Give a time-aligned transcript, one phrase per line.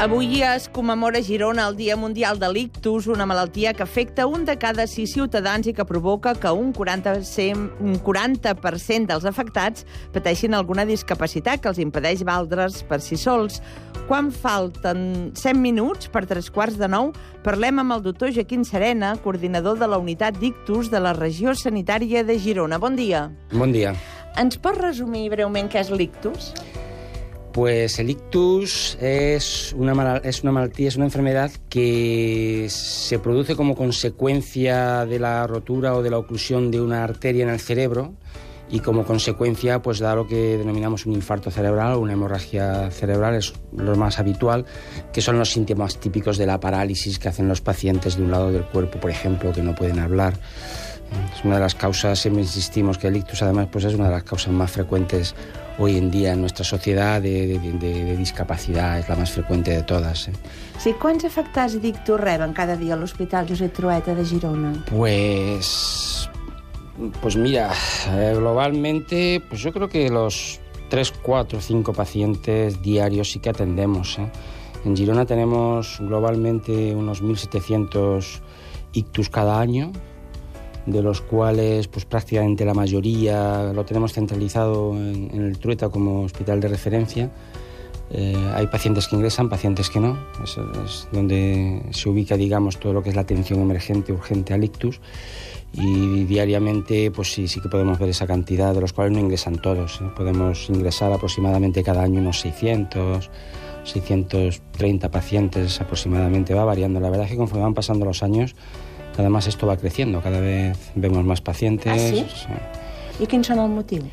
[0.00, 4.46] Avui es commemora a Girona el Dia Mundial de l'Ictus, una malaltia que afecta un
[4.46, 8.54] de cada sis ciutadans i que provoca que un 40%, un 40
[9.04, 9.84] dels afectats
[10.14, 13.60] pateixin alguna discapacitat que els impedeix valdre's per si sols.
[14.08, 17.12] Quan falten 100 minuts per tres quarts de nou,
[17.44, 22.24] parlem amb el doctor Joaquim Serena, coordinador de la unitat d'Ictus de la regió sanitària
[22.24, 22.80] de Girona.
[22.80, 23.26] Bon dia.
[23.52, 23.92] Bon dia.
[24.40, 26.54] Ens pots resumir breument què és l'ictus?
[27.52, 33.74] Pues el ictus es una, es una malaltia, es una enfermedad que se produce como
[33.74, 38.14] consecuencia de la rotura o de la oclusión de una arteria en el cerebro
[38.70, 43.34] y como consecuencia pues da lo que denominamos un infarto cerebral o una hemorragia cerebral,
[43.34, 44.64] es lo más habitual,
[45.12, 48.52] que son los síntomas típicos de la parálisis que hacen los pacientes de un lado
[48.52, 50.34] del cuerpo, por ejemplo, que no pueden hablar.
[51.34, 54.12] Es una de las causas, siempre insistimos que el ictus además pues es una de
[54.12, 55.34] las causas más frecuentes
[55.78, 59.82] hoy en día en nuestra sociedad de, de, de discapacidad, es la más frecuente de
[59.82, 60.28] todas.
[60.28, 60.32] ¿eh?
[60.80, 64.72] Sí, quants afectats d'ictus reben cada dia a l'Hospital Josep Trueta de Girona?
[64.88, 66.28] Pues,
[67.20, 67.72] pues mira,
[68.12, 74.18] eh, globalmente, pues yo creo que los 3, 4, 5 pacientes diarios sí que atendemos.
[74.18, 74.30] ¿eh?
[74.84, 78.40] En Girona tenemos globalmente unos 1.700
[78.92, 79.92] ictus cada año,
[80.90, 86.60] de los cuales pues prácticamente la mayoría lo tenemos centralizado en, el Trueta como hospital
[86.60, 87.30] de referencia.
[88.12, 90.18] Eh, hay pacientes que ingresan, pacientes que no.
[90.42, 95.00] Es, donde se ubica, digamos, todo lo que es la atención emergente, urgente al ictus.
[95.72, 99.62] Y diariamente, pues sí, sí que podemos ver esa cantidad, de los cuales no ingresan
[99.62, 100.00] todos.
[100.00, 100.10] ¿eh?
[100.16, 103.30] Podemos ingresar aproximadamente cada año unos 600,
[103.84, 106.54] 630 pacientes aproximadamente.
[106.54, 106.98] Va variando.
[106.98, 108.56] La verdad es que conforme van pasando los años,
[109.18, 111.92] Además, esto va creciendo, cada vez vemos más pacientes.
[111.92, 112.26] ¿Ah, sí?
[113.22, 114.06] ¿Y quién son el motivo?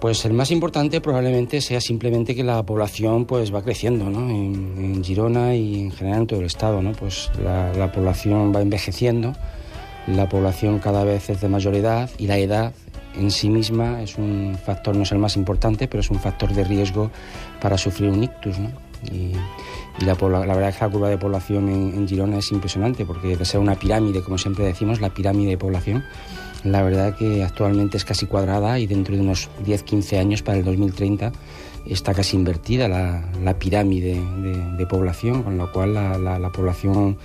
[0.00, 4.30] Pues el más importante probablemente sea simplemente que la población pues va creciendo, ¿no?
[4.30, 6.92] En, en Girona y en general en todo el estado, ¿no?
[6.92, 9.34] Pues la, la, población va envejeciendo,
[10.06, 12.72] la población cada vez es de mayor edad y la edad
[13.14, 16.52] en sí misma es un factor, no es el más importante, pero es un factor
[16.54, 17.10] de riesgo
[17.60, 18.70] para sufrir un ictus, ¿no?
[19.10, 19.32] Y,
[19.98, 23.04] y la, la, verdad es que la curva de población en, en, Girona es impresionante
[23.04, 26.04] porque de ser una pirámide, como siempre decimos, la pirámide de población,
[26.64, 30.64] la verdad que actualmente es casi cuadrada y dentro de unos 10-15 años para el
[30.64, 31.32] 2030
[31.86, 37.16] está casi invertida la, la pirámide de, de, población, con lo cual la, la población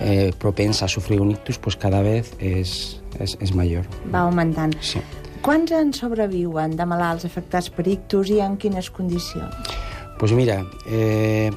[0.00, 3.88] eh, propensa a sufrir un ictus pues cada vez és, és, és major.
[4.12, 4.76] Va augmentant.
[4.84, 5.00] Sí.
[5.42, 9.77] Quants en sobreviuen de malalts afectats per ictus i en quines condicions?
[10.18, 11.52] Pues mira, eh,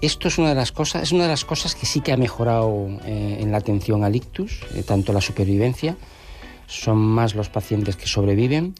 [0.00, 2.16] esto es una de las cosas, es una de las cosas que sí que ha
[2.16, 5.94] mejorado eh, en la atención al ictus, eh, tanto la supervivencia,
[6.66, 8.74] son más los pacientes que sobreviven,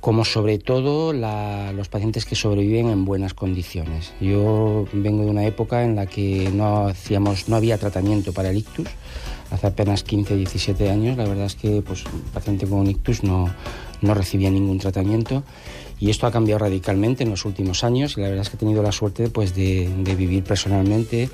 [0.00, 4.14] como sobre todo los pacientes que sobreviven en buenas condiciones.
[4.20, 8.56] Yo vengo de una época en la que no hacíamos, no había tratamiento para el
[8.56, 8.88] ictus,
[9.50, 13.22] hace apenas 15, 17 años, la verdad es que pues, un paciente con un ictus
[13.22, 13.48] no,
[14.02, 15.42] no recibía ningún tratamiento
[16.02, 18.58] y esto ha cambiado radicalmente en los últimos años y la verdad es que he
[18.58, 21.30] tenido la suerte pues, de, vivir personalmente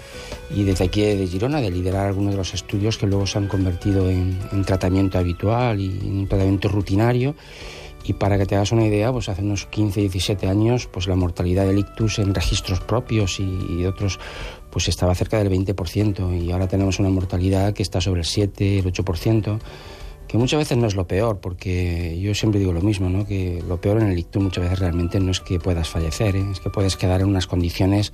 [0.54, 3.48] y desde aquí de Girona de liderar algunos de los estudios que luego se han
[3.48, 7.34] convertido en, en tratamiento habitual y en un tratamiento rutinario.
[8.04, 11.16] Y para que te hagas una idea, pues hace unos 15, 17 años, pues la
[11.16, 14.20] mortalidad del ictus en registros propios y, y otros,
[14.70, 18.80] pues estaba cerca del 20% y ahora tenemos una mortalidad que está sobre el 7,
[18.80, 19.58] el 8%
[20.28, 23.26] que muchas veces no es lo peor, porque yo siempre digo lo mismo, ¿no?
[23.26, 26.44] que lo peor en el ictus muchas veces realmente no es que puedas fallecer, ¿eh?
[26.52, 28.12] es que puedes quedar en unas condiciones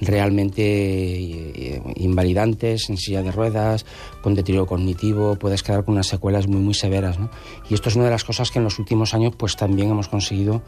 [0.00, 3.86] realmente eh, invalidantes, en silla de ruedas,
[4.22, 7.18] con deterioro cognitivo, puedes quedar con unas secuelas muy muy severas.
[7.18, 7.30] ¿no?
[7.68, 10.08] Y esto es una de las cosas que en los últimos años pues también hemos
[10.08, 10.62] conseguido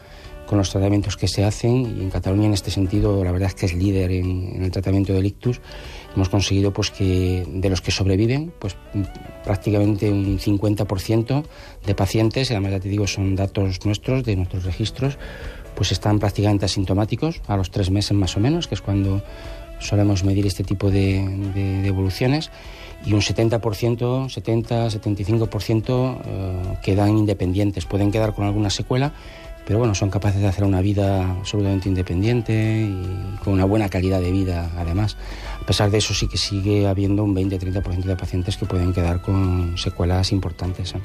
[0.47, 3.55] con los tratamientos que se hacen y en Cataluña en este sentido la verdad es
[3.55, 5.61] que es líder en, el tratamiento del ictus.
[6.15, 8.77] Hemos conseguido pues que de los que sobreviven, pues
[9.45, 11.45] prácticamente un 50%
[11.87, 15.17] de pacientes, y además ya te digo son datos nuestros, de nuestros registros,
[15.75, 19.23] pues están prácticamente asintomáticos a los tres meses más o menos, que es cuando
[19.79, 22.51] solemos medir este tipo de, evoluciones,
[23.05, 29.13] y un 70%, 70, 75% eh, quedan independientes, pueden quedar con alguna secuela,
[29.67, 34.21] pero bueno, son capaces de hacer una vida absolutamente independiente y con una buena calidad
[34.21, 35.17] de vida además.
[35.61, 39.21] A pesar de eso sí que sigue habiendo un 20-30% de pacientes que pueden quedar
[39.21, 40.95] con secuelas importantes.
[40.95, 40.99] Eh?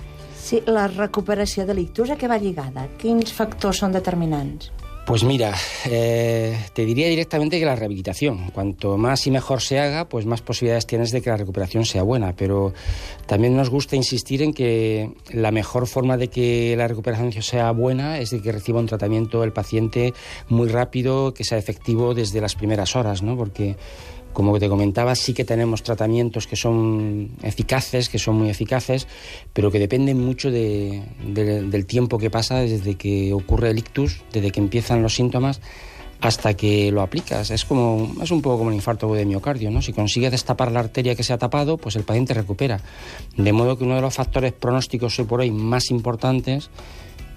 [0.48, 2.86] Sí, la recuperació de l'ictus a què va lligada?
[3.02, 4.70] Quins factors són determinants?
[5.08, 5.54] Pues mira,
[5.90, 10.42] eh, te diría directamente que la rehabilitación, cuanto más y mejor se haga, pues más
[10.42, 12.34] posibilidades tienes de que la recuperación sea buena.
[12.34, 12.74] Pero
[13.26, 18.20] también nos gusta insistir en que la mejor forma de que la recuperación sea buena
[18.20, 20.14] es de que reciba un tratamiento el paciente
[20.48, 23.36] muy rápido, que sea efectivo desde las primeras horas, ¿no?
[23.36, 23.76] Porque
[24.34, 29.08] como te comentaba, sí que tenemos tratamientos que son eficaces, que son muy eficaces,
[29.54, 34.60] pero que dependen mucho del tiempo que pasa desde que ocurre el ictus, desde que
[34.60, 35.62] empiezan los síntomas
[36.22, 37.52] hasta que lo aplicas.
[37.52, 39.82] Es como es un poco como un infarto de miocardio, ¿no?
[39.82, 42.80] Si consigues destapar la arteria que se ha tapado, pues el paciente recupera.
[43.36, 46.70] De modo que uno de los factores pronósticos hoy por hoy más importantes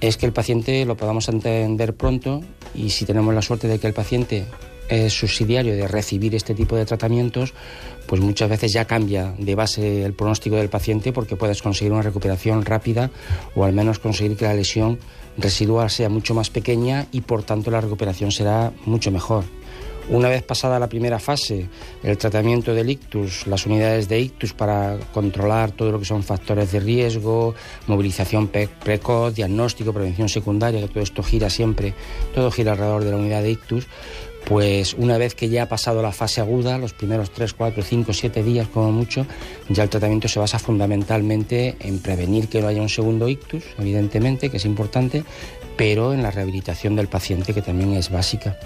[0.01, 2.43] es que el paciente lo podamos entender pronto
[2.75, 4.45] y si tenemos la suerte de que el paciente
[4.89, 7.55] es subsidiario de recibir este tipo de tratamientos,
[8.07, 12.03] pues muchas veces ya cambia de base el pronóstico del paciente porque puedes conseguir una
[12.03, 13.11] recuperación rápida
[13.55, 14.99] o al menos conseguir que la lesión
[15.37, 19.45] residual sea mucho más pequeña y por tanto la recuperación será mucho mejor.
[20.11, 21.69] Una vez pasada la primera fase,
[22.03, 26.73] el tratamiento del ictus, las unidades de ictus para controlar todo lo que son factores
[26.73, 27.55] de riesgo,
[27.87, 31.95] movilización precoz, diagnóstico, prevención secundaria, que todo esto gira siempre,
[32.35, 33.87] todo gira alrededor de la unidad de ictus,
[34.47, 38.13] pues una vez que ya ha pasado la fase aguda, los primeros 3, 4, 5,
[38.13, 39.27] 7 días como mucho,
[39.69, 44.51] ya el tratamiento se basa fundamentalmente en prevenir que no haya un segundo ictus, evidentemente,
[44.51, 45.23] que es importante,
[45.77, 48.59] pero en la rehabilitación del paciente, que también es básica.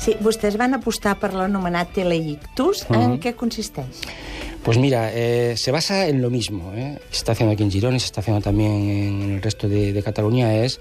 [0.00, 2.86] Sí, vostès van apostar per l'anomenat teleictus.
[2.88, 3.02] Uh -huh.
[3.04, 4.00] En què consisteix?
[4.62, 6.72] Pues mira, eh, se basa en lo mismo.
[6.74, 6.98] ¿eh?
[7.10, 9.92] Se está haciendo aquí en Girona y se está haciendo también en el resto de,
[9.92, 10.54] de Cataluña.
[10.54, 10.80] Es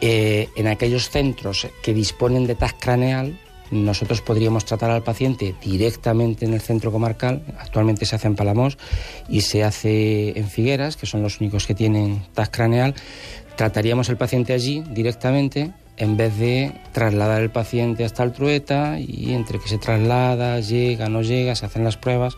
[0.00, 3.38] eh, en aquellos centros que disponen de TAC craneal,
[3.70, 8.78] nosotros podríamos tratar al paciente directamente en el centro comarcal, actualmente se hace en Palamos
[9.28, 12.94] y se hace en Figueras, que son los únicos que tienen TAC craneal,
[13.56, 19.32] trataríamos el paciente allí directamente en vez de trasladar el paciente hasta el Trueta y
[19.32, 22.34] entre que se traslada, llega, no llega, se hacen las pruebas,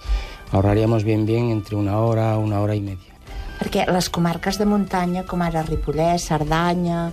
[0.53, 3.17] ahorraríamos bien bien entre una hora, una hora y media.
[3.57, 7.07] Perquè les comarques de muntanya, com ara Ripollès, Cerdanya,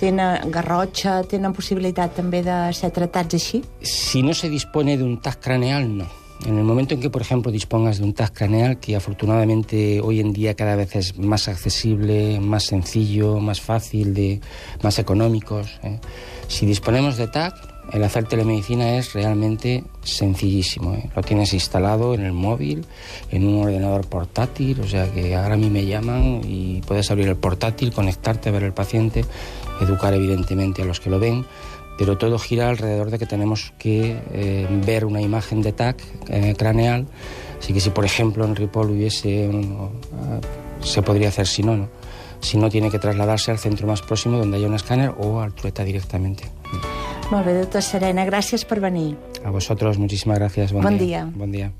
[0.00, 3.60] tenen Garrotxa, tenen possibilitat també de ser tratats així?
[3.84, 6.08] Si no se dispone de un TAC craneal, no.
[6.46, 10.18] En el momento en que, por ejemplo, dispongas de un TAC craneal, que afortunadamente hoy
[10.18, 14.40] en día cada vez es más accesible, más sencillo, más fácil, de,
[14.82, 16.00] más económicos, ¿eh?
[16.48, 17.54] si disponemos de TAC,
[17.92, 20.94] el hacer telemedicina es realmente sencillísimo.
[20.94, 21.10] ¿eh?
[21.14, 22.84] Lo tienes instalado en el móvil,
[23.30, 27.28] en un ordenador portátil, o sea que ahora a mí me llaman y puedes abrir
[27.28, 29.24] el portátil, conectarte, ver el paciente,
[29.80, 31.44] educar evidentemente a los que lo ven,
[31.98, 36.54] pero todo gira alrededor de que tenemos que eh, ver una imagen de TAC eh,
[36.56, 37.06] craneal,
[37.58, 39.90] así que si por ejemplo en Ripoll hubiese, uh,
[40.84, 41.88] se podría hacer si no, no,
[42.40, 45.54] si no tiene que trasladarse al centro más próximo donde haya un escáner o al
[45.54, 46.44] trueta directamente.
[47.32, 49.16] Molt bé, doctor Serena, gràcies per venir.
[49.44, 50.72] A vosotros, muchísimas gracias.
[50.72, 51.30] Buen, Buen día.
[51.34, 51.72] Buen día.